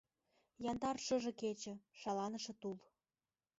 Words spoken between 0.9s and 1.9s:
шыже кече—